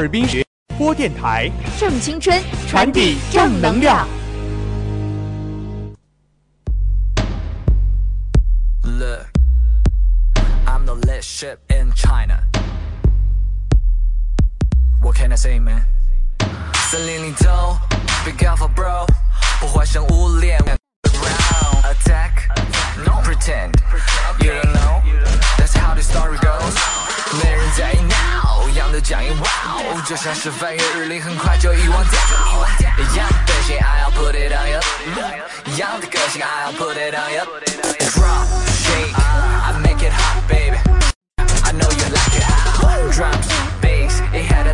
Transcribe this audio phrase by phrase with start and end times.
[0.00, 0.42] 尔滨学
[0.78, 4.08] 播电台正青春，传递正能量。
[8.82, 9.26] Look,
[10.64, 12.44] I'm the lit ship in China.
[15.02, 15.82] What can I say, man?
[16.90, 17.78] 森林里头
[18.24, 19.06] ，Be careful, bro，
[19.60, 20.58] 破坏生物链。
[20.60, 22.48] Around, attack,
[23.04, 23.74] no pretend.
[24.40, 25.02] You don't know,
[25.58, 26.99] that's how the story goes.
[27.41, 32.19] 没人在意 now，样的讲义 wow，就像是翻阅日历，很快就遗忘掉。
[32.97, 34.79] 一样的背景，I'll put it on you。
[35.65, 38.47] 一样的个性，I'll put it on you。Drop,
[38.85, 40.77] shake, I make it hot, baby.
[41.37, 43.47] I know you like it how drums,
[43.81, 44.73] bass, it had a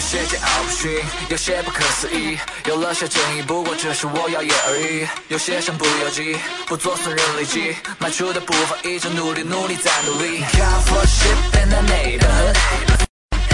[0.00, 0.90] 有些桀骜不驯，
[1.28, 5.06] 有些不可思议，有了些争议，不过只是我耀眼而已。
[5.28, 6.34] 有些身不由己，
[6.66, 10.40] 不做损人利己，迈出的步伐一直努力，努力再努力。
[10.52, 12.56] Count for shit in the neighborhood,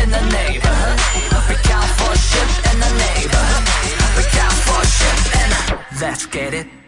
[0.05, 0.99] in the neighborhood.
[1.49, 3.65] We count for shit in the neighborhood.
[4.17, 6.07] We count for shit in the.
[6.07, 6.86] Let's get it.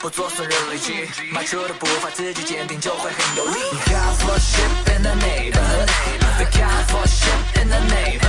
[0.00, 0.92] 不做损人利己，
[1.32, 3.58] 迈出的步伐自己坚定，就会很有力。
[3.86, 5.88] Count for shit in the neighborhood,
[6.38, 8.27] we God for shit in the neighborhood,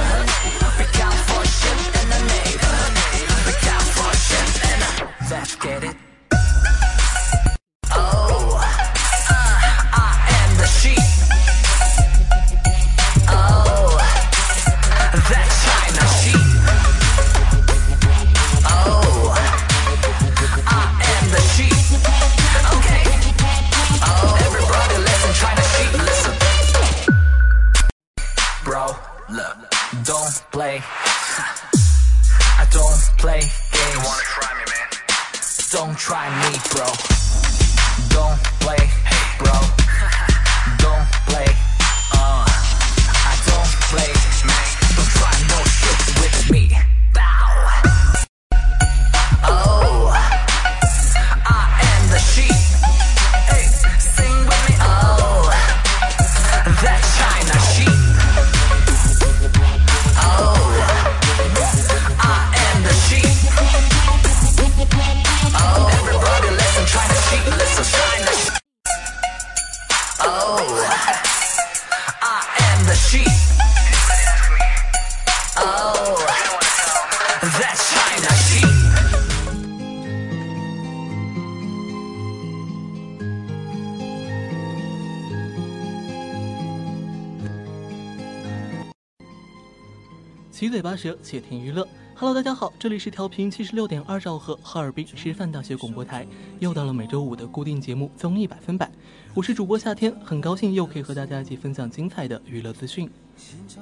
[90.80, 91.86] 嘴八舌，且听娱乐。
[92.16, 96.26] Hello，大家好，这里是调频七十六点二兆赫哈尔滨师范大学广播台，
[96.60, 98.90] 又到了每周五的固定节目综艺百分百。
[99.34, 103.12] 我是主播夏天，很高兴又可以和大家一起分享精彩的娱乐资讯。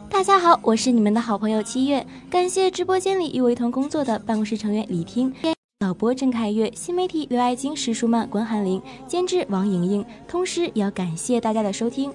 [0.09, 5.31] 大家好，我是你们的好朋友七月，感谢直播间里与我一同工作的办公室成员李听、
[5.77, 12.11] 导播郑凯月、新媒体刘爱晶、石淑曼、关寒玲、监制王莹莹，同时也要感谢大家的收听。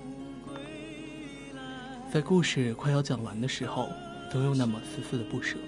[2.12, 3.88] 在故事快要讲完的时候，
[4.32, 5.58] 总有那么丝丝的不舍。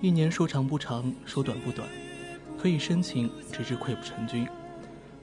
[0.00, 1.88] 一年说长不长，说短不短，
[2.56, 4.46] 可以深情，直至溃不成军，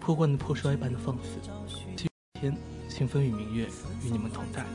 [0.02, 1.40] 破罐子破摔般的放肆。
[1.96, 2.10] 今
[2.42, 2.54] 天，
[2.90, 3.64] 清风与明月
[4.04, 4.66] 与你们同在。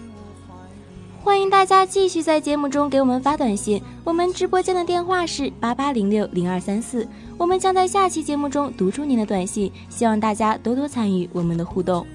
[1.21, 7.07] 欢迎大家继续在节目中给我们发短信，我们直播间的电话是八八零六零二三四，
[7.37, 12.07] 我们将在下期节目中读出您的短信，希望大家多多参与我们的互动。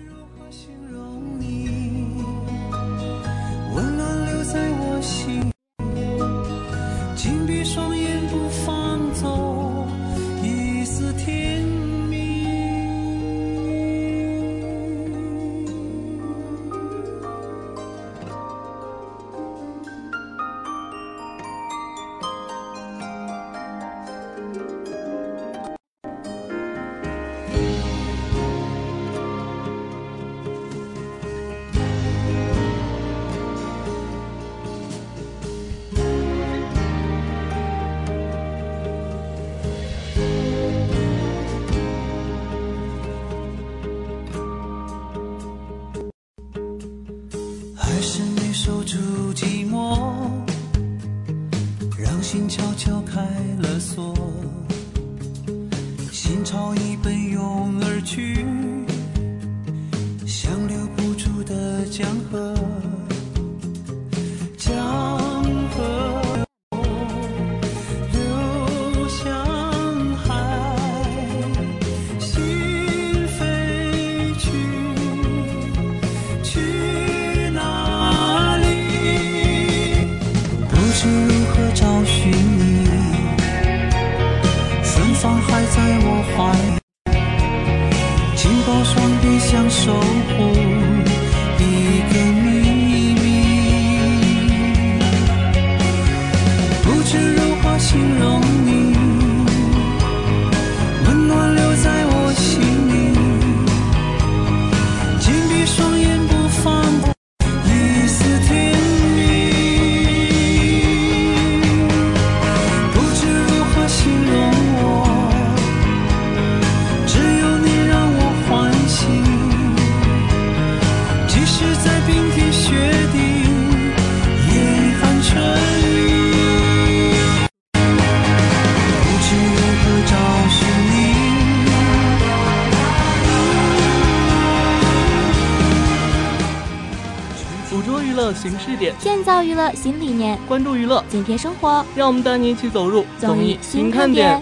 [139.77, 141.03] 新理念，关注娱乐。
[141.07, 144.41] 紧贴生活，让我们带你一起走入综艺新看点。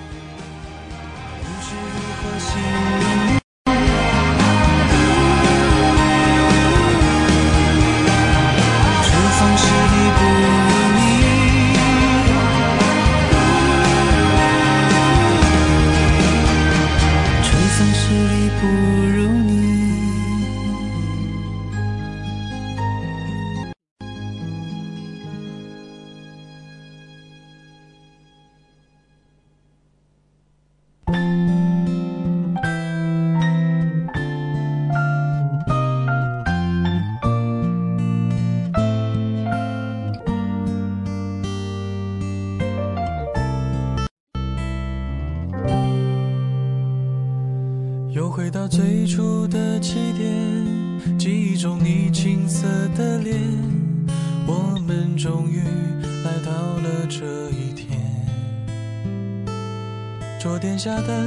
[60.46, 61.24] 桌垫下的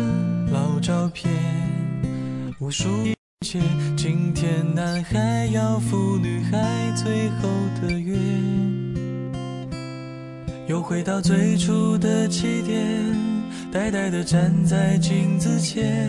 [0.52, 1.28] 老照片，
[2.60, 3.12] 无数一
[3.44, 3.60] 切。
[3.96, 7.48] 今天男孩要赴女孩最后
[7.82, 8.16] 的约，
[10.68, 12.80] 又回到最初的起点，
[13.72, 16.08] 呆呆地站在镜子前，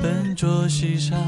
[0.00, 1.18] 笨拙系上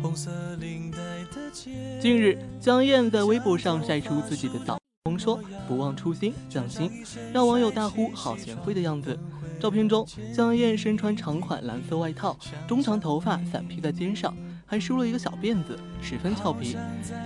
[0.00, 0.96] 红色领带
[1.30, 1.70] 的结。
[2.00, 5.38] 近日，江燕在微博上晒出自己的早风说
[5.68, 6.90] 不忘初心匠心，
[7.34, 9.14] 让网友大呼好贤惠的样子。
[9.60, 14.34] 照片中，江一燕身穿长款蓝色外套，中长头发散披在肩上，
[14.64, 16.76] 还梳了一个小辫子，十分俏皮。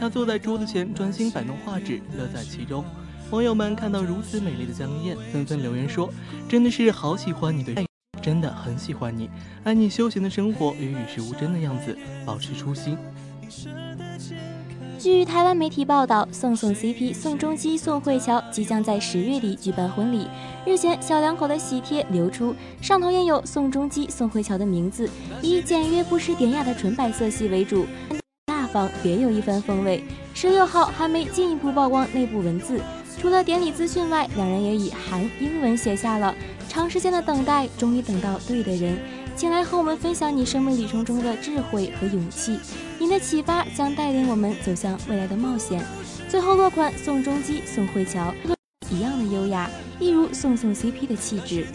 [0.01, 2.85] 她坐在桌子前专心摆弄画纸，乐在其中。
[3.31, 6.13] 网友们看到如此美丽的江一燕，纷纷留言说
[6.49, 7.85] ：“真的是好喜欢你的，
[8.23, 9.29] 真的很喜欢你，
[9.65, 11.97] 爱你休闲的生活与与世无争的样子，
[12.27, 12.97] 保持初心。”
[15.03, 20.29] 据台湾媒体报道，宋宋 CP 宋仲基、宋慧乔即将在十月底举办婚礼。
[20.65, 25.11] 日前，小两口的喜帖流出，上头印有宋仲基、宋慧乔的名字，
[25.43, 27.85] 以简约不失典雅的纯白色系为主，
[28.47, 30.05] 大方别有一番风味。
[30.35, 32.81] 十六号还没进一步曝光内部文字，
[33.19, 36.33] 除了典礼资讯外，两人也以韩英文写下了
[36.71, 38.97] “长时间的等待，终于等到对的人”。
[39.43, 42.57] 请来和我们分享你生命旅程中的智慧和勇气，
[42.97, 45.85] 你的启发将带领我们走向未来的冒险。
[46.29, 48.33] 最后落款宋仲基、宋慧乔，
[48.89, 49.69] 一样的优雅，
[49.99, 51.67] 一如宋宋 CP 的气质。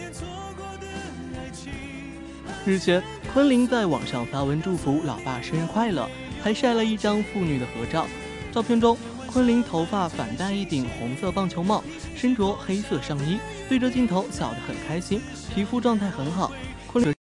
[2.65, 6.09] 日前，昆凌在网上发文祝福老爸生日快乐，
[6.41, 8.07] 还晒了一张父女的合照。
[8.49, 8.97] 照片中，
[9.29, 11.83] 昆凌头发反戴一顶红色棒球帽，
[12.15, 15.19] 身着黑色上衣，对着镜头笑得很开心，
[15.53, 16.49] 皮肤状态很好。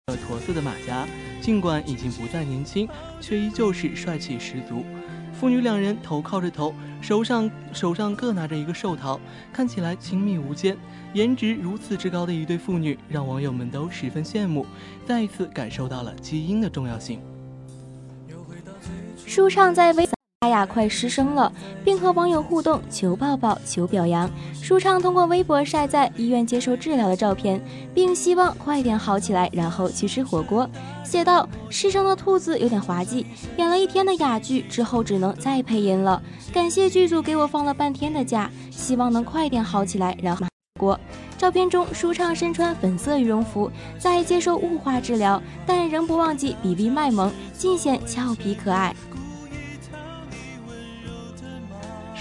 [0.06, 0.26] 昆凌。
[0.26, 1.06] 驼色的马甲，
[1.40, 2.88] 尽管已经不再年轻，
[3.20, 4.84] 却依旧是帅气十足。
[5.32, 9.20] 父女两人头靠着头，手上手上各拿着一个寿桃，
[9.52, 10.76] 看起来亲密无间。
[11.12, 14.66] 颜值如此之高的一对父女，让网友们都十分羡慕，
[15.06, 17.20] 再一次感受到了基因的重要性。
[19.26, 20.08] 舒畅在微。
[20.44, 21.50] 阿雅快失声了，
[21.82, 24.30] 并和网友互动求抱抱、求表扬。
[24.60, 27.58] 舒畅通过微博晒在医院接受治疗的照片，
[27.94, 30.68] 并希望快点好起来，然后去吃火锅。
[31.02, 33.24] 写道：“失声的兔子有点滑稽，
[33.56, 36.22] 演了一天的哑剧之后只能再配音了。
[36.52, 40.44] 感谢剧组给我放了半天的假，希望能快点好起来，然后
[40.78, 41.00] 锅。”
[41.38, 48.94] 照片中，舒畅身穿粉色羽绒服，在接受雾化治疗，但仍不忘记比比卖萌，尽显俏皮可爱。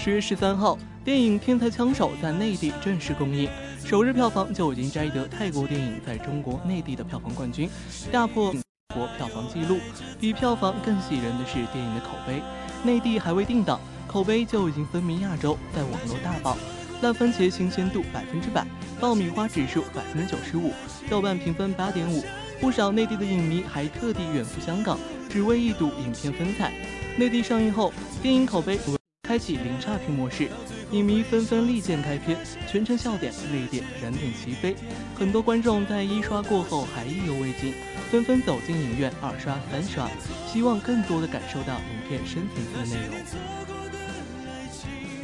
[0.04, 3.48] 十月十三号，电影《天才枪手》在内地正式公映，
[3.86, 7.70] 首日票房就已经摘得泰国电影在中国内地的票房冠军，
[8.12, 8.52] 打破
[8.94, 9.78] 国票房纪录。
[10.20, 12.42] 比票房更喜人的是电影的口碑，
[12.82, 16.54] 内地还未定档，口碑就已经风靡亚洲，在网络大爆。
[17.00, 18.66] 烂番茄新鲜度百分之百，
[19.00, 20.70] 爆米花指数百分之九十五，
[21.08, 22.22] 豆瓣评分八点五。
[22.60, 24.98] 不少内地的影迷还特地远赴香港，
[25.30, 26.74] 只为一睹影片风采。
[27.16, 27.90] 内地上映后，
[28.22, 28.78] 电影口碑。
[29.24, 30.50] 开启零差评模式，
[30.90, 32.36] 影迷纷纷力荐开片，
[32.70, 34.76] 全程笑点、泪点、燃点齐飞。
[35.18, 37.72] 很多观众在一刷过后还意犹未尽，
[38.10, 40.10] 纷纷走进影院二刷、三刷，
[40.46, 43.16] 希望更多的感受到影片深层次的内容。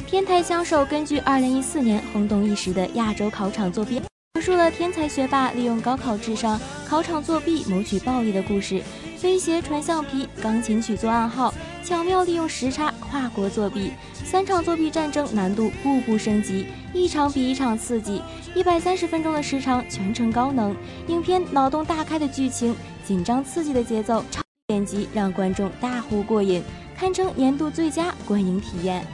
[0.07, 4.01] 天台枪手根据2014年轰动一时的亚洲考场作弊，
[4.33, 8.81] 讲述了天才学霸利用高考智商考场作弊谋取暴利的故事。
[9.21, 11.53] 飞鞋、传橡皮、钢琴曲做暗号，
[11.85, 13.91] 巧妙利用时差跨国作弊，
[14.25, 18.19] 三场作弊战争难度步步升级，一场比一场刺激。
[18.55, 20.75] 一百三十分钟的时长，全程高能。
[21.05, 22.75] 影片脑洞大开的剧情，
[23.05, 26.63] 紧张刺激的节奏，超剪辑让观众大呼过瘾，
[26.97, 29.05] 堪称年度最佳观影体验。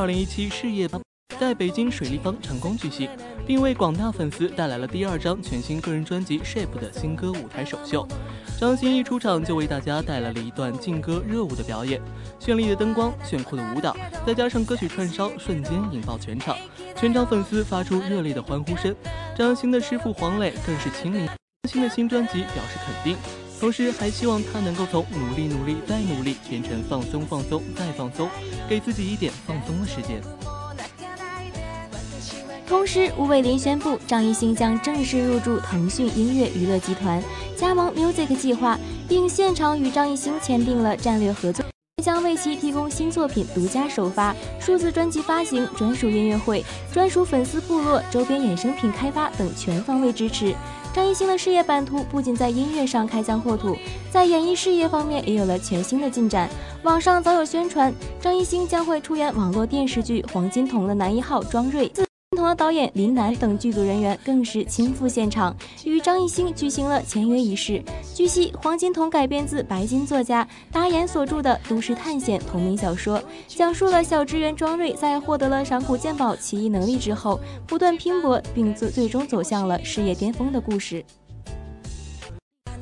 [0.00, 0.88] 二零一七事业
[1.38, 3.06] 在北京水立方成功举行，
[3.46, 8.08] 并为广大粉丝带来了第二张全新个人专辑《Shape》的新歌舞台首秀。
[8.58, 12.00] 张欣一出场就为大家带来了一段劲歌热舞的表演，
[12.40, 13.94] 绚丽的灯光、炫酷的舞蹈，
[14.26, 16.56] 再加上歌曲串烧，瞬间引爆全场，
[16.96, 18.96] 全场粉丝发出热烈的欢呼声。
[19.36, 21.36] 张欣的师傅黄磊更是亲临张
[21.70, 23.18] 欣的新专辑表示肯定，
[23.60, 28.26] 同时还希望他能够从努力努力再努力变成放松放松再放松，
[28.66, 30.22] 给自己一点放松的时间。
[32.66, 37.22] 同时，吴伟林宣布，张艺兴将正式入驻腾讯音乐娱乐集团，
[37.54, 41.62] 加盟 Music 计划，并现场与张艺兴签订了战略合作，
[42.02, 50.54] 将为其提供新作品独家首发、数字专辑发行、专属音乐会、专属粉丝部落、周边衍生品开发等全方位支持。
[50.92, 53.76] 张艺兴的事业版图不仅在音乐上开疆扩土，
[54.10, 56.48] 在演艺事业方面也有了全新的进展。
[56.82, 61.92] 网上早有宣传，张艺兴将会出演网络电视剧《黄金瞳》的男一号庄睿。
[62.32, 65.52] 金童的导演林楠等剧组人员更是亲赴现场，
[65.84, 67.82] 与张艺兴举行了签约仪式。
[68.14, 81.04] 据悉，《黄金瞳》改编自白金作家达言所著的都市探险同名小说，讲述了小职员庄瑞在获得了赏古鉴宝奇异能力之后，不断拼搏，并最最终走向了事业巅峰的故事。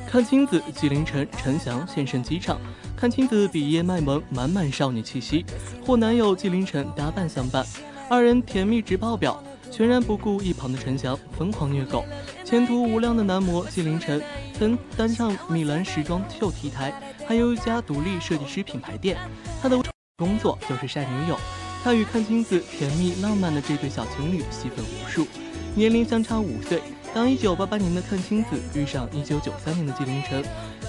[0.07, 2.61] 看青子，纪凌尘、陈翔现身机场。
[2.95, 5.47] 看青子比耶卖萌，满满少女气息，
[5.87, 7.65] 或男友纪凌尘搭伴相伴。
[8.11, 12.03] 二人甜蜜值爆表，全然不顾一旁的陈翔疯狂虐狗。
[12.43, 14.23] 前途无量的男模纪凌尘
[14.59, 16.91] 曾登上米兰时装秀 T 台，
[17.27, 19.19] 还有一家独立设计师品牌店。
[19.61, 19.79] 他的
[20.17, 21.37] 工作就是晒女友。
[21.85, 25.27] 他与阚清子甜蜜浪漫的这对小情侣戏份无数，
[25.75, 26.83] 年龄相差五岁。
[27.15, 30.43] 当一九八八年的阚清子遇上一九九三年的纪凌尘，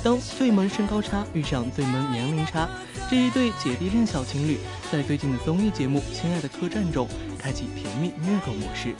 [0.04, 2.70] 当最萌身高差遇上最萌年龄差，
[3.10, 4.58] 这一对姐弟恋小情侣
[4.92, 7.08] 在最近的综艺节目《亲爱的客栈》中
[7.38, 8.96] 开启甜蜜虐狗模式。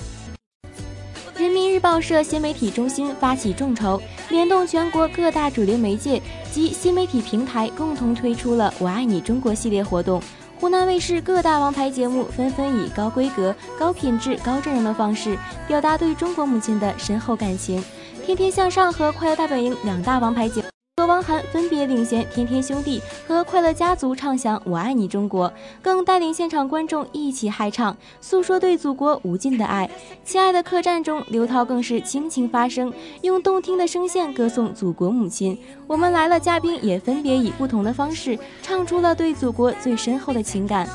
[1.38, 10.22] 人民日报社新媒体中心发起众筹，联动全国各大主流媒介及新媒体平台，共同推出了“我爱你中国”系列活动。
[10.60, 17.82] 湖南卫视各大王牌节目纷纷以高规格、高品质、高阵容的方式，表达对中国母亲的深厚感情。
[18.26, 20.69] 《天天向上》和《快乐大本营》两大王牌节目。
[21.00, 25.50] 和汪涵分别领衔《天天兄弟》和《快乐家族》，唱响《我爱你中国》，
[25.82, 29.90] 更带领现场观众一起嗨唱，诉说对祖国无尽的爱。
[30.26, 35.58] 亲爱的客栈中，刘涛更是倾情发声，用动听的声线歌颂祖国母亲。
[35.88, 40.86] 我们来了，嘉宾也分别以不同的方式，唱出了对祖国最深厚的情感。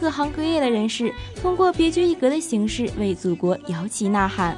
[0.00, 4.56] 各行各业的人士通过别具一格的形式，为祖国摇旗呐喊。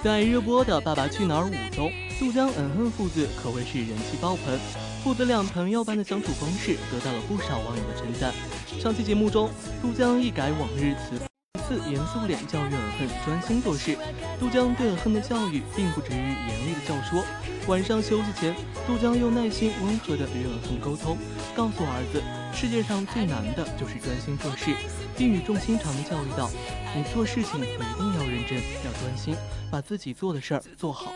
[0.00, 4.56] 在热播的《爸爸去哪儿五》中，杜江、恩恩父子可谓是人气爆棚，
[5.02, 8.32] 父子俩朋友般的相处方式得到了不少网友的称赞。
[8.80, 9.50] 上期节目中，
[9.82, 11.18] 杜江一改往日慈
[11.66, 13.98] 次严肃脸教育恩恨专心做事。
[14.38, 17.24] 杜江对恩恨的教育并不止于严厉的教说，
[17.66, 18.54] 晚上休息前，
[18.86, 21.18] 杜江又耐心温和地与尔恨沟通，
[21.56, 22.22] 告诉儿子，
[22.54, 24.70] 世界上最难的就是专心做事。
[25.16, 26.48] 并语重心长地教育道
[26.96, 29.36] ：“你做事情一定要认真，要专心，
[29.70, 31.12] 把自己做的事儿做好。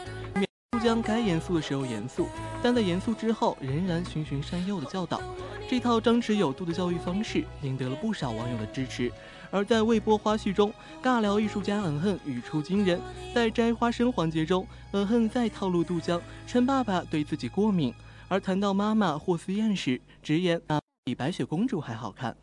[0.71, 2.29] 杜江该严肃的时候严肃，
[2.63, 5.21] 但在严肃之后仍然循循善诱的教导。
[5.69, 9.11] 这套张弛有度的教育方式赢得了不少网友的支持。
[9.51, 13.01] 而在未播花絮中，尬聊艺术家恩恨语出惊人，
[13.35, 17.93] 在摘花生环节中，恩恨再套路杜江称爸爸对自己过敏，
[18.29, 20.61] 而谈到妈妈霍思燕时，直言
[21.05, 22.37] 比白雪公主还好看。”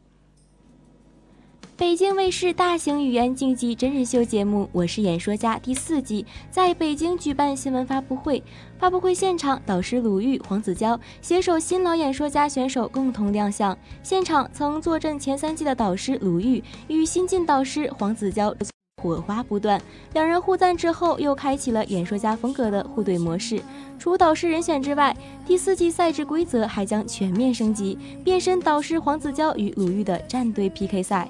[1.80, 8.44] 北京卫视大型语言竞技真人秀节目《我是演说家》第四季在北京举办新闻发布会。
[8.78, 13.76] 发布会现场，导师鲁豫、黄子佼携手新老演说家选手共同亮相。
[14.04, 18.54] 现场曾坐镇前三季的导师鲁豫与新晋导师黄子佼
[19.02, 23.64] 火花不断，两人互赞之后，又开启了演说家风格的互怼模式。
[23.98, 25.16] 除导师人选之外，
[25.48, 31.30] 第四季赛制规则还将全面升级，变身导师黄子佼与鲁豫的战队 PK 赛。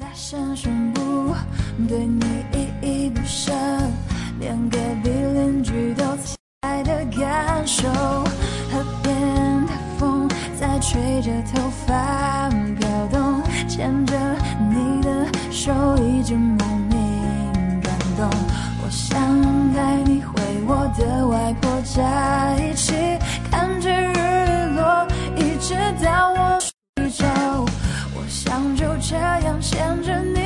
[0.00, 1.34] 大声宣布
[1.86, 2.68] 对你依
[3.06, 3.52] 依不舍，
[4.38, 6.04] 连隔壁邻居都
[6.62, 7.86] 猜的感受。
[7.86, 9.14] 河边
[9.66, 10.26] 的风
[10.58, 14.16] 在吹着头发飘动，牵着
[14.70, 18.26] 你的手一直莫名感动。
[18.82, 19.20] 我想
[19.74, 20.40] 带你回。
[20.66, 22.94] 我的外婆家一起，
[29.70, 30.39] 牵着你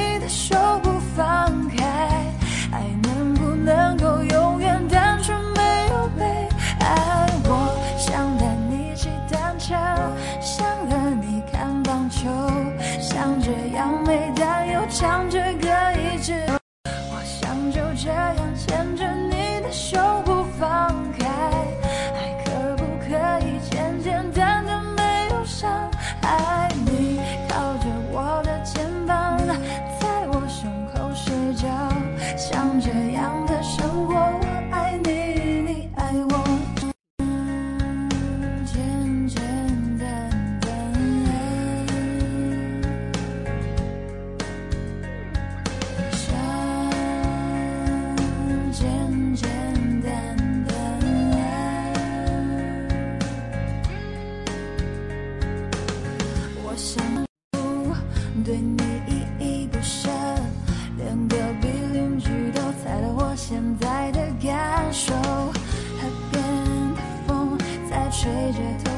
[68.44, 68.93] 在吹着头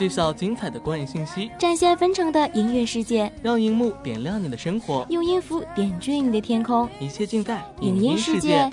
[0.00, 6.88] 介绍精彩的观影信息，展现纷呈的音乐世界，让荧幕点亮你的生活，用音符点缀你的天空。
[6.98, 8.70] 一切尽在影音世界。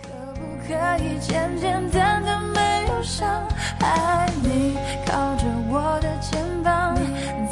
[0.00, 3.28] 可不可以简简单单没有伤
[3.80, 4.30] 害？
[4.44, 6.94] 你靠着我的肩膀，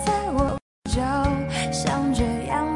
[0.06, 0.56] 在我
[0.92, 1.02] 脚，
[1.72, 2.73] 像这样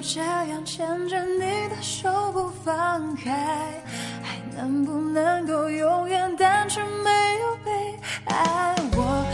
[0.00, 3.82] 就这样牵着你的手不放开，
[4.22, 7.10] 还能不能够永远单纯没
[7.40, 7.70] 有被
[8.24, 8.74] 爱？
[8.92, 9.26] 我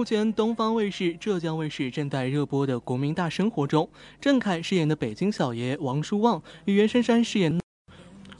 [0.00, 3.86] 目前，东方卫视、浙江卫视正在热播的《国民大生活》中，
[4.18, 7.60] 郑恺饰演的北京小爷王书旺与袁姗姗饰演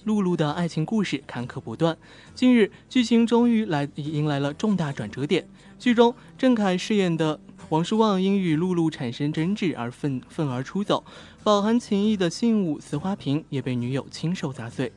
[0.05, 1.99] 露露的爱情故事坎坷不断。
[2.35, 5.47] 近日，剧情终于来迎来了重大转折点。
[5.79, 11.05] 剧中，郑恺饰演的王书旺因与露露产生争执而愤愤而出走，
[11.45, 14.91] 饱含情意的信物瓷花瓶也被女友亲手砸碎。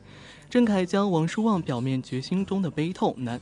[0.48, 3.38] 郑恺将王书旺表面决心中的悲痛难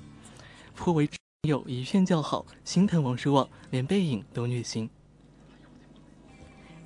[0.75, 1.09] 颇为
[1.49, 4.89] 友一片叫好，心疼王书旺，连背影都虐心。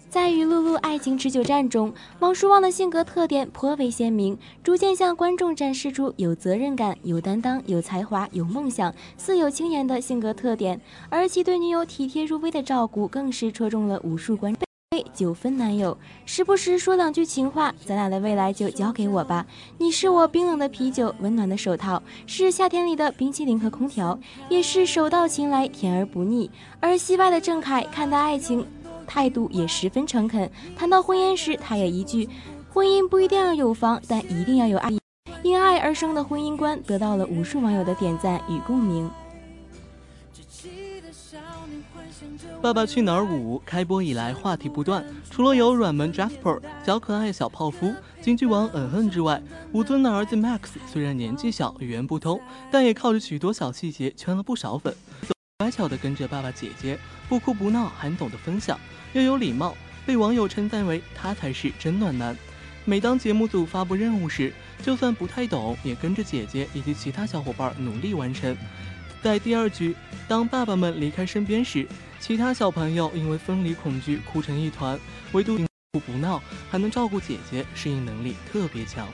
[0.08, 10.80] 在与露露爱情持久战中，王书旺的性格特点颇为鲜明，逐渐向观众展示出有责任感、有担当、有才华、有梦想、似有轻言的性格特点。
[11.10, 14.65] 而其对女友体贴入微的照顾，更是戳中了无数观众。
[15.12, 15.96] 九分男友，
[16.26, 19.44] 时不时说两句情话，咱俩的未来就交给我吧。
[19.78, 24.16] 你是我冰冷的啤酒，温暖的手套，是夏天里的冰淇淋和空调，
[24.48, 26.48] 也是手到擒来，甜而不腻。
[26.78, 28.64] 而戏外的郑恺看待爱情
[29.08, 32.28] 态度也十分诚恳，谈到婚姻时，他也一句：
[32.72, 34.92] 婚姻不一定要有房，但一定要有爱。
[35.42, 39.08] 因爱而生的婚姻观得到了无数网友的点赞与共鸣。
[42.62, 54.94] 《爸爸去哪儿五》开播以来话题不断，除了有软萌 Jasper、小可爱小泡芙、京剧王嗯哼之外，吴尊的儿子 Max 虽然年纪小、语言不通，但也靠着许多小细节圈了不少粉。
[55.58, 58.78] 乖巧的跟着爸爸姐姐，不哭不闹，还懂得分享，
[59.12, 62.36] 又有礼貌，被网友称赞为他才是真暖男。
[62.84, 68.56] 每当节目组发布任务时，就算不太懂，也跟着姐姐以及其他小伙伴努力完成。
[69.22, 69.96] 在第二局，
[70.28, 71.84] 当爸爸们离开身边时，
[72.26, 74.98] 其他小朋友因为分离恐惧哭成一团，
[75.30, 75.56] 唯独
[75.92, 79.06] 不不闹，还能照顾姐姐，适应能力特别强。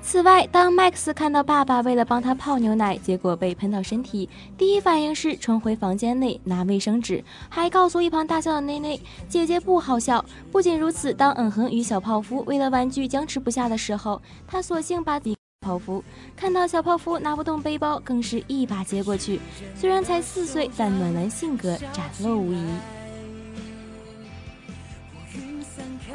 [0.00, 16.02] 此外，当麦克斯看到爸爸为了帮他泡牛奶，结果被喷到身体，第一反应是冲回房间内拿卫生纸，还告诉一旁大笑的内内：“姐姐不好笑。”不仅如此，当嗯哼与小泡芙为了玩具僵持不下的时候，他索性把自己泡芙
[16.34, 19.38] 看到小泡芙拿不动背包，更是一把接过去。
[19.76, 22.66] 虽然才四岁，但暖男性格展露无遗。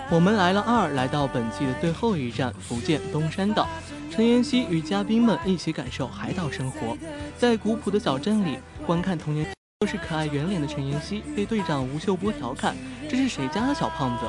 [0.09, 3.67] 我们来了二，来到本季的最后一站——福建东山岛。
[4.09, 6.97] 陈妍希与嘉宾们一起感受海岛生活，
[7.37, 9.45] 在古朴的小镇里观看童年。
[9.81, 12.75] 都是可爱圆脸的陈妍希被队长吴秀波调侃
[13.07, 14.25] ：“这是谁家的小胖子？”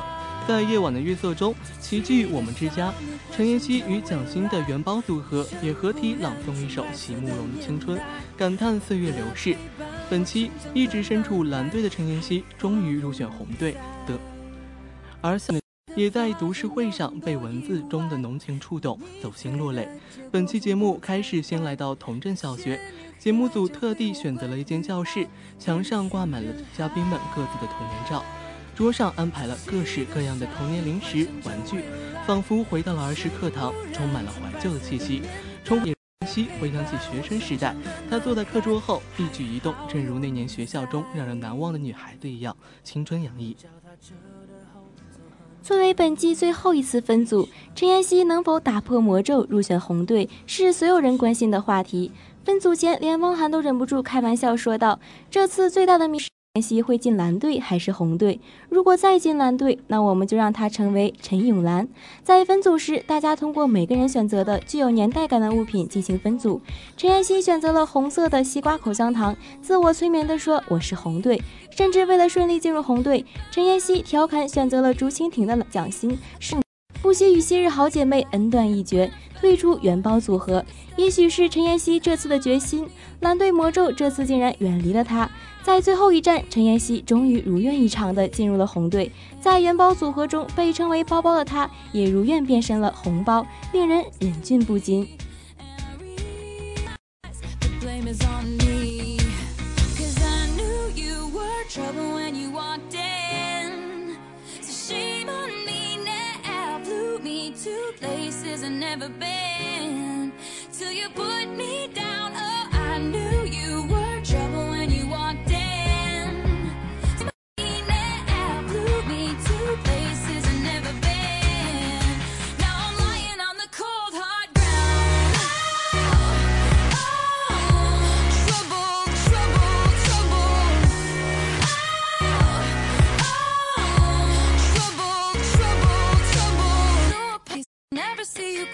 [0.47, 2.93] 在夜晚的月色中，齐聚我们之家。
[3.33, 7.99] 陈妍希与蒋欣的元宝组合也合体朗诵一首席慕容的青春，
[8.37, 9.55] 感叹岁月流逝。
[10.09, 13.73] 本期一直身处蓝队的陈妍希终于入选红队
[14.07, 14.17] 的，
[15.19, 15.37] 而。
[15.95, 19.89] 也在读书会上被文字中的浓情触动，走心落泪。
[20.31, 22.79] 本期节目开始，先来到同镇小学，
[23.17, 28.23] 节目组特地选择了一间教室，墙上挂满了嘉宾们各自的童年照，
[28.77, 31.81] 桌上安排了各式各样的童年零食玩具，
[32.27, 35.23] 仿佛回到了儿时课堂，充满了怀旧的气息。
[35.63, 35.81] 重
[36.27, 37.75] 熙回想起学生时代，
[38.07, 43.57] 他坐在课桌后，一举一动，正如那年学校中让人难忘的女孩子一样，青春洋溢。
[45.63, 52.11] 作为本季最后一次分组，陈妍希能否打破魔咒入选红队，是所有人关心的话题。
[52.45, 54.99] 分组前，连汪涵都忍不住开玩笑说道
[55.31, 56.19] ：“这次最大的谜。”
[56.57, 58.39] 妍希会进蓝队还是红队？
[58.67, 61.87] 如果再进蓝队，那我们就让他成为陈永蓝。
[62.23, 66.59] 在分组时，大家通过每个人选择的具有年代感的物品进行分组。
[66.97, 71.39] 陈妍希选择了红色的西瓜口香糖，自我催眠地说：“我是红队。”
[71.69, 76.55] 甚至为了顺利进入红队，陈妍希调侃选择了竹蜻蜓的蒋欣，是
[77.03, 80.65] 不惜与昔日好姐妹恩断义绝，退出元宝组合。
[80.97, 82.89] 也许是陈妍希这次的决心，
[83.19, 85.29] 蓝队魔咒这次竟然远离了她。
[85.67, 89.11] 在最后一站，陈妍希终于如愿以偿地进入了红队。
[89.41, 95.05] 在元宝组合中被称为“包包”的她，也如愿变身了红包，令人忍俊不禁。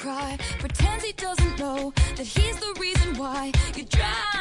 [0.03, 4.32] cry, pretends he doesn't know that he's the reason why you drive.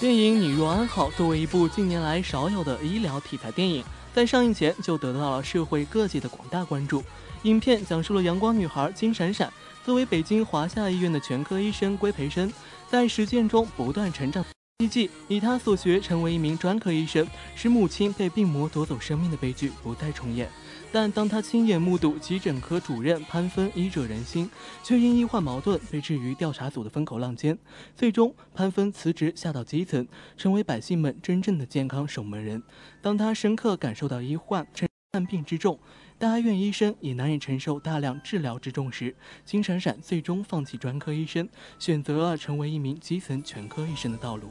[0.00, 3.84] 电影《你若安好》作为一部近年来少有的医疗题材电影，
[4.14, 7.04] 在上映前就得到了社会各界的广大关注。
[7.42, 9.52] 影片讲述了阳光女孩金闪闪
[9.84, 12.50] 作为北京华夏医院的全科医生规培生，
[12.88, 14.42] 在实践中不断成长。
[14.78, 20.50] 希冀以他所学成为一名专科医生，使母亲被病魔夺走生命的悲剧不再重演。
[20.92, 24.50] 但当他亲眼目睹急诊科主任潘芬医者仁心，
[24.82, 27.56] 却因医患矛盾被置于调查组的风口浪尖。
[27.94, 32.60] 最终，潘芬辞职下到基层，成为百姓们真正的健康守门人。
[33.00, 34.66] 当他深刻感受到医患
[35.12, 35.78] 患病之重，
[36.18, 41.48] 大院医生也难以承受大量治疗之重时，金闪闪最终放弃专科医生，
[41.78, 44.50] 选择了成为一名基层全科医生的道路。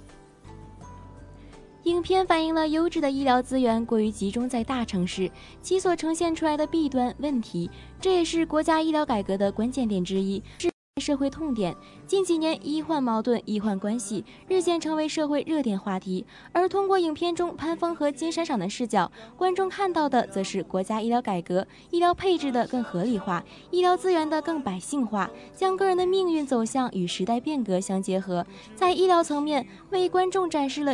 [1.83, 7.69] 影片反映了优质的医疗资源过于集中在大城市，其所呈现出来的弊端问题，
[8.01, 10.69] 这也是国家医疗改革的关键点之一，是
[11.01, 11.73] 社会痛点。
[12.05, 16.25] 近几年，医患矛盾、医患关系日渐成为社会热点话题。
[16.51, 30.93] 而通过影片中潘峰和金闪闪的视角，观众看到的则是国家医疗改革、医疗配置的更合理化、医疗资源的更百姓化，将个人的命运走向与时代变革相结合，在医疗层面为观众展示了。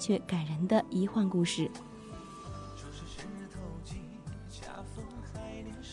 [0.00, 1.70] 却感人的医患故事，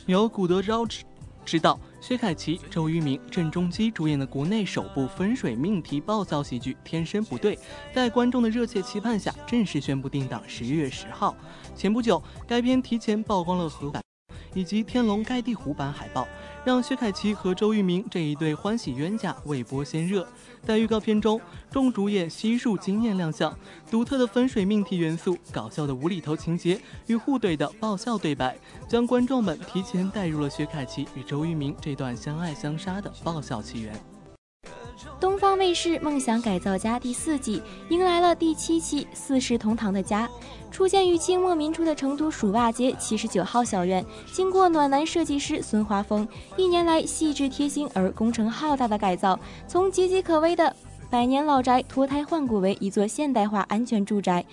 [0.07, 1.03] 由古德昭执
[1.45, 7.55] 执导，薛凯琪、周渝民、郑中基主演的国内首部分水命题爆笑喜剧《天生不对》，
[7.93, 11.35] 在观众的热切期盼下，正式宣布定档十一月十号。
[11.75, 14.01] 前不久，该片提前曝光了合版
[14.55, 16.27] 以及《天龙盖地虎》版海报。
[16.65, 20.25] 让薛凯琪和周渝民这一对欢喜冤家未播先热。
[20.65, 23.53] 在预告片中，众主演悉数惊艳亮相，
[23.91, 34.12] 独特的分水命题元素、搞笑的无厘头情节与互怼的爆笑对白，将观众们提前带入了薛凯琪与周渝民这段相爱相杀的爆笑奇缘。
[35.23, 40.27] 东方卫视《梦想改造家》第四季迎来了第七期《四世同堂的家》。
[40.69, 50.75] 出现于清末民初的成都蜀袜街七十九号小院，经过暖男设计师孙华峰一年来细致贴心而工程浩大的改造，从岌岌可危的
[51.09, 54.45] 百年老宅脱胎换骨为一座现代化安全住宅。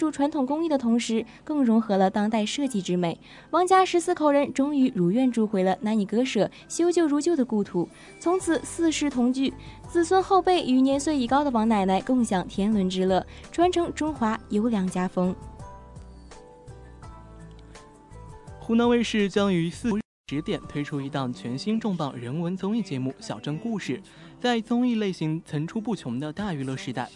[0.00, 3.20] 注传统工艺的同时，更融合了当代设计之美。
[3.50, 7.86] 王家十四口人终于如愿住回了难以割舍、修旧如旧的故土，
[8.18, 9.52] 从此四世同居，
[9.86, 15.36] 子孙后辈与年岁已高的王奶奶共享天伦之乐，传承中华优良家风。
[18.58, 19.90] 湖南卫视将于四
[20.30, 23.98] 十点推出一档全新重磅人文综艺节目《小镇故事》。
[24.40, 27.10] 在综艺类型层出不穷的大娱乐时代，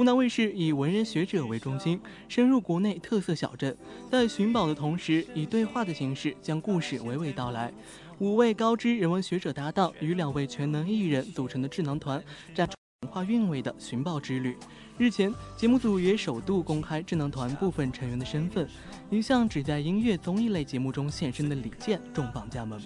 [0.00, 3.76] 湖南卫视以文人学者为中心，深入国内特色小镇，
[4.10, 7.70] 在寻宝的同时，以对话的形式将故事娓娓道来。
[8.18, 14.56] 五位高知人文学者搭档与两位全能艺人组成的智囊团，展出文化韵味的寻宝之旅。
[14.96, 18.66] 日前，节目组也首度公开智囊团部分成员的身份，
[19.10, 22.80] 一向只在音乐综艺类节目中现身的李健重磅加盟。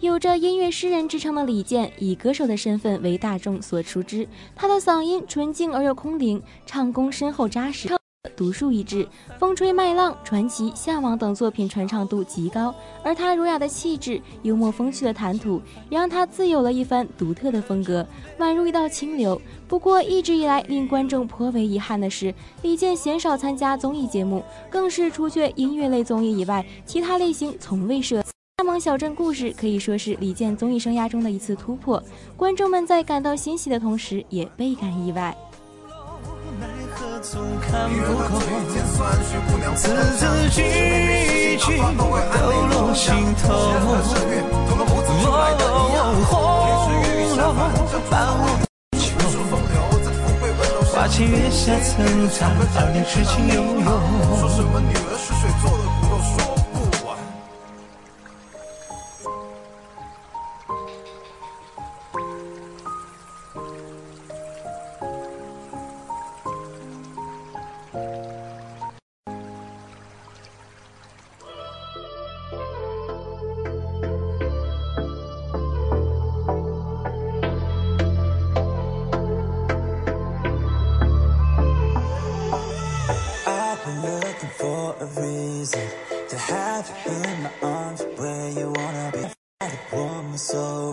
[0.00, 4.28] 有着音乐诗人之称的李健，以歌手的身份为大众所熟知。
[4.54, 7.88] 他的嗓音纯净而又空灵，唱功深厚扎实。
[8.36, 9.04] 独树一帜，
[9.40, 18.06] 《风吹麦浪》《传奇》《向往》等作品传唱度极高，而他儒雅的气质、幽默风趣的谈吐，也让他自有了一番独特的风格，
[18.38, 19.40] 宛如一道清流。
[19.66, 22.32] 不过，一直以来令观众颇为遗憾的是，
[22.62, 28.30] 李健鲜少参加综艺节目，更是除却音乐类综艺以外，其他类型从未涉足。
[28.58, 32.02] 加盟小镇故事可以说是李健综艺生涯中的一次突破，
[32.36, 35.32] 观众们在感到欣喜的同时，也倍感意外。
[37.22, 38.40] 总看不够，
[39.76, 42.10] 字字句句都
[42.66, 43.54] 落心头。
[46.24, 46.34] 红
[47.38, 47.54] 楼
[48.10, 48.42] 伴我
[48.98, 49.06] 秋，
[50.90, 52.44] 花前月下曾在，
[52.74, 53.86] 二人痴情悠悠。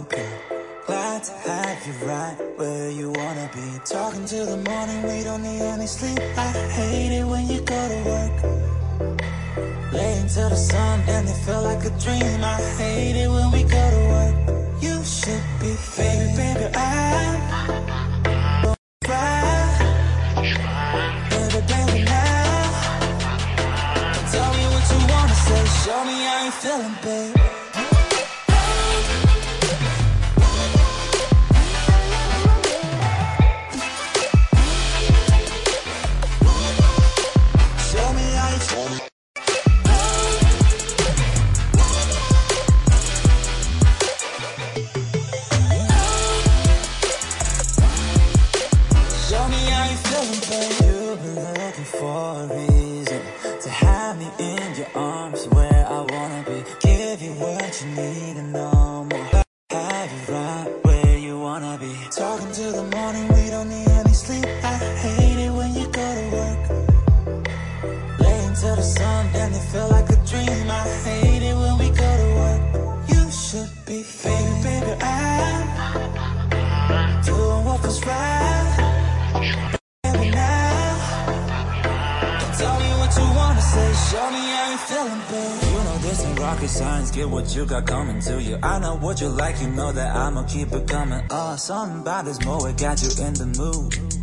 [0.06, 0.26] open.
[0.86, 3.80] Glad to have you right where you wanna be.
[3.86, 6.20] Talking till the morning, we don't need any sleep.
[6.38, 8.36] I hate it when you go to work.
[9.94, 12.44] Laying till the sun, and it feel like a dream.
[12.44, 13.95] I hate it when we go
[68.56, 70.72] To the sun and it feel like a dream.
[70.72, 72.62] I hate it when we go to work.
[73.10, 74.94] You should be, baby, baby.
[75.02, 75.68] I'm
[77.22, 78.74] doing what was right.
[80.04, 80.98] Baby, now.
[82.58, 85.64] Tell me what you wanna say, show me how you feeling, babe.
[85.72, 88.58] You know this ain't rocket science, get what you got coming to you.
[88.64, 91.28] I know what you like, you know that I'ma keep it coming.
[91.30, 94.15] Uh, something about this moe got you in the mood.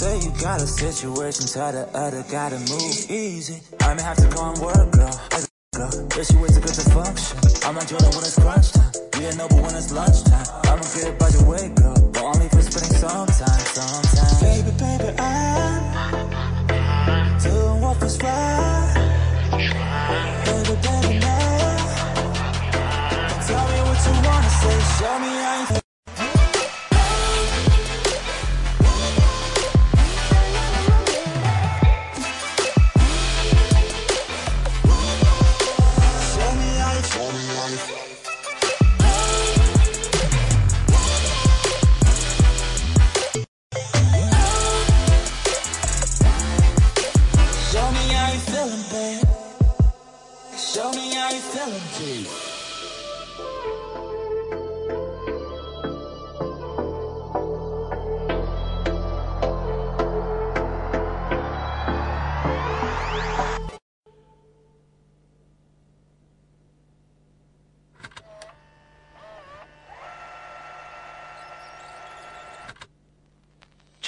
[0.00, 3.60] Say you got a situation, tell the other gotta move easy.
[3.82, 5.12] I may have to go and work, girl.
[5.76, 7.36] Girl, but she ways to get the function.
[7.68, 8.92] I'm not Jordan when it's crunch time.
[9.12, 10.48] We ain't noble when it's lunchtime.
[10.72, 12.00] I'ma get it by your way, girl.
[12.16, 14.40] But only for spending some time, sometimes.
[14.40, 15.84] Baby, baby, I'm
[17.44, 18.96] doing what was right.
[19.52, 21.76] Baby, baby, now.
[23.44, 25.79] Tell me what you wanna say, show me how you.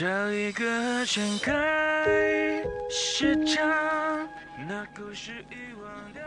[0.02, 1.54] 这一个盛开
[2.90, 3.64] 是场
[4.68, 6.20] 那故事遗忘的。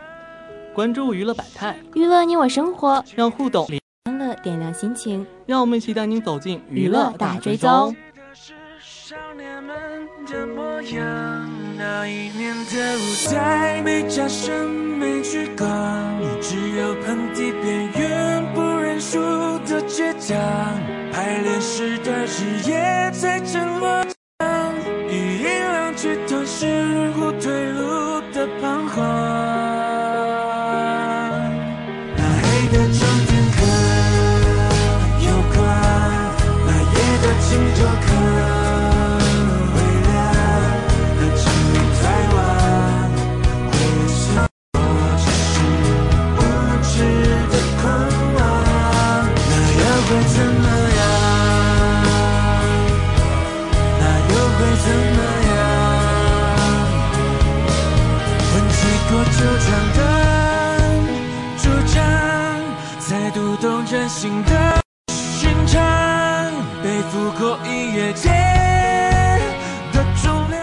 [0.74, 3.68] 关注娱乐百态，娱乐你我生活，让互动
[4.06, 5.26] 欢乐点亮心情。
[5.44, 7.96] 让我们一起带您走进娱乐大追踪踪。
[8.80, 9.76] 少年们
[10.26, 15.68] 的模样，那一年的舞台没掌声，没聚光，
[16.40, 18.62] 只有盆地边缘不
[19.76, 20.36] 的倔强。
[21.12, 24.05] 排练时的日夜在争落
[68.16, 68.30] 音乐节
[69.92, 70.58] 的重量，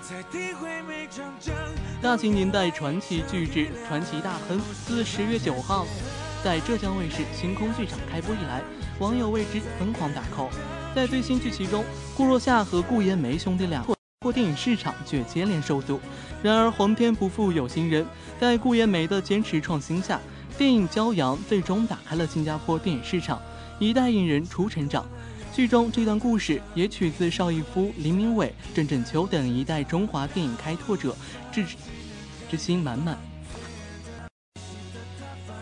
[0.00, 1.52] 才体会每场仗。
[2.00, 5.84] 大型年代传奇巨制《传奇大亨》自十月九号
[6.44, 8.62] 在浙江卫视星空剧场开播以来，
[9.00, 10.48] 网友为之疯狂打 call。
[10.94, 11.84] 在最新剧集中，
[12.16, 13.84] 顾若夏和顾延梅兄弟俩
[14.20, 16.00] 破电影市场却接连受阻。
[16.42, 18.06] 然而，皇天不负有心人，
[18.40, 20.20] 在顾延梅的坚持创新下，
[20.56, 23.42] 电影《骄阳》最终打开了新加坡电影市场，
[23.80, 25.04] 一代影人初成长。
[25.56, 31.16] 剧中这段故事也取自邵逸夫、林明伟、郑振秋等一代中华电影开拓者，
[31.50, 31.64] 志
[32.50, 33.16] 之心满满。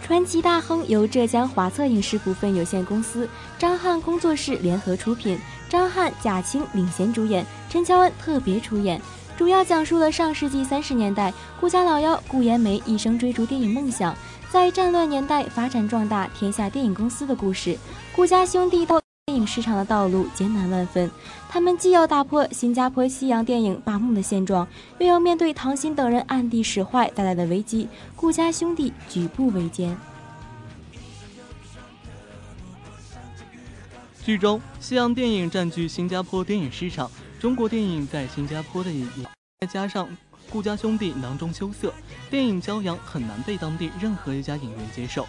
[0.02, 5.38] 传奇大亨由浙江华策影视股份有限公司、张翰工作室联合出品，
[5.68, 9.00] 张翰、贾青领衔主演，陈乔恩特别出演。
[9.36, 14.12] 主要讲述了上世纪三十年代顾家老幺顾延梅一生追逐电影梦想，
[14.50, 17.78] 在战乱年代发展壮大天下电影公司的故事。
[18.16, 19.00] 顾家兄弟到
[19.34, 21.10] 影市场的道路艰难万分，
[21.48, 24.66] 他们既要打破新加坡西洋电影罢木的现状，
[24.98, 27.88] 又要面对唐鑫等人暗地使坏带来的危机。
[28.14, 29.96] 顾家兄弟举步维艰。
[34.24, 39.06] 剧中，西洋电影占据新加坡电影市场，中国电影在新加坡的影
[39.60, 40.08] 再加上
[40.50, 41.92] 顾家兄弟囊中羞涩，
[42.30, 45.26] 电影《骄阳》很难被当地任何一家影院接受。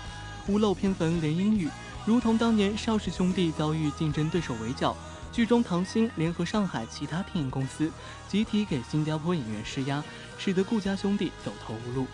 [0.47, 1.67] 屋漏偏逢连阴雨，
[2.05, 4.95] 如同当年邵氏兄弟遭遇竞争对手围剿，
[5.31, 7.91] 剧中唐鑫联合上海其他电影公司，
[8.27, 10.03] 集体给新加坡演员施压，
[10.37, 12.05] 使得顾家兄弟走投无路。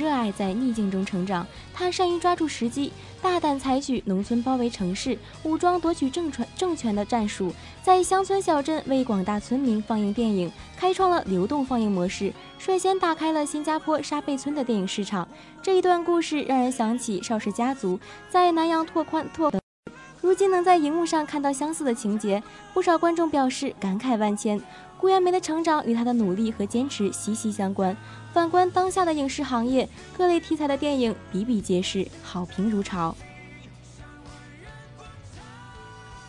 [0.00, 1.46] 热热爱在逆境中成长。
[1.74, 2.90] 他善于抓住时机，
[3.20, 15.28] 大胆采取农村包围城市、武装夺取政权政权的战术，在乡村小镇为广大村民放映电影，开创了流动放映模式，率先打开了新加坡沙贝村的电影市场。
[15.62, 19.52] 这一段故事让人想起邵氏家族在南洋拓宽拓。
[20.22, 22.42] 如今能在荧幕上看到相似的情节，
[22.74, 24.60] 不少观众表示感慨万千。
[25.00, 27.96] 顾妍梅的成长与她的努力和坚持息息相关。
[28.34, 33.16] 反观当下的影视行业，各类题材的电影比比皆是，好评如潮。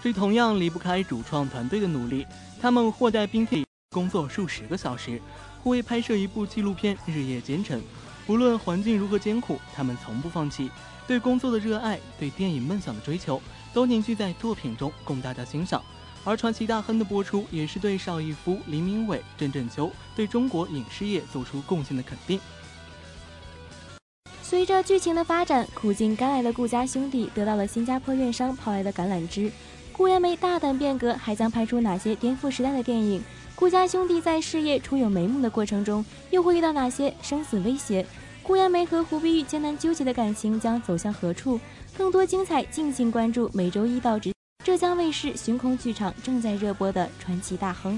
[0.01, 2.25] 这同样离不开主创团队的努力，
[2.61, 5.21] 他们或在冰天工作数十个小时，
[5.61, 7.81] 或为拍摄一部纪录片日夜兼程。
[8.25, 10.71] 无论环境如何艰苦，他们从不放弃。
[11.05, 13.41] 对工作的热爱，对电影梦想的追求，
[13.73, 15.83] 都凝聚在作品中，供大家欣赏。
[16.23, 22.39] 而《传奇大亨》的播出，也是对邵逸夫、黎明伟、郑振秋对中国影视业做出贡献的肯定。
[24.41, 29.51] 随着剧情的发展，苦尽甘来的顾家兄弟得到了新加坡院商抛来的橄榄枝。
[29.93, 33.23] 顾延梅大胆变革，还将拍出哪些颠覆时代的电影？
[33.55, 38.05] 顾家兄弟在事业初有眉目的过程中，又会遇到哪些生死威胁？
[38.43, 41.59] 顾延梅和胡碧玉艰难纠结的感情将走向何处？
[41.95, 44.33] 更多精彩，敬请关注每周一到直
[44.63, 47.95] 浙江卫视寻空剧场正在热播的《传奇大亨》。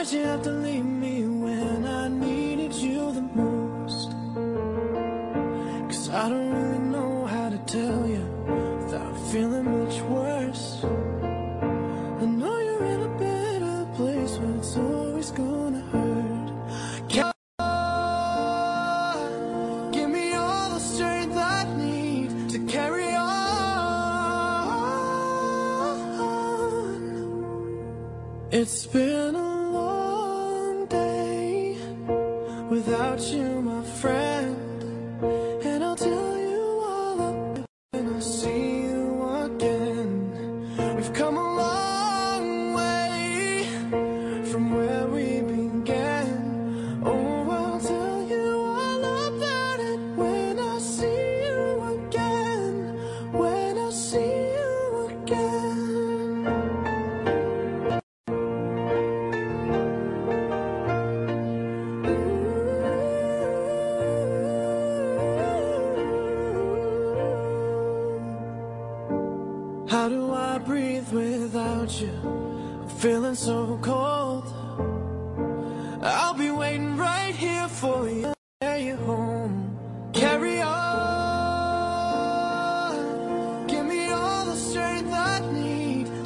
[0.00, 0.99] Why'd you have to leave me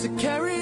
[0.04, 0.53] to carry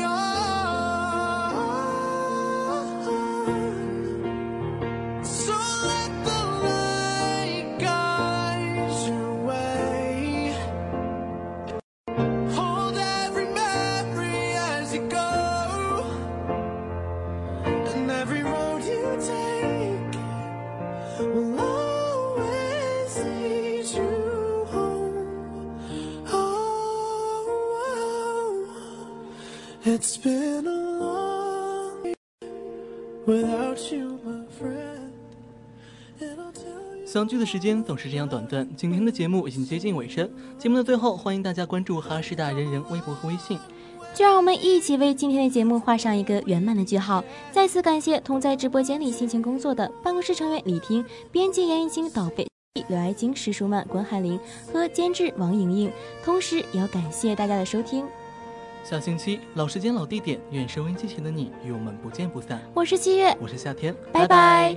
[37.12, 40.26] 相聚的时间总是这样短暂，今天的节目已经接近尾声。
[40.56, 43.58] 节目的最后，欢迎大家关注哈师大人人微博和微信。
[44.14, 47.22] 就让我们一起为今天的节目画上一个圆满的句号。
[47.50, 52.48] 再次感谢同在直播间里辛勤工作的办公室成员李婷、编辑严艺晶、导贝
[52.88, 54.40] 刘爱晶、石淑曼、关海玲
[54.72, 55.92] 和监制王莹莹，
[56.24, 58.06] 同时也要感谢大家的收听。
[58.82, 62.58] 下星期老时间老地点，愿收音机前的你与我们不见不散。
[62.72, 64.74] 我是七月，我是夏天，拜拜